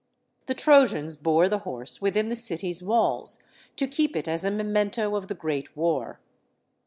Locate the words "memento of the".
4.49-5.35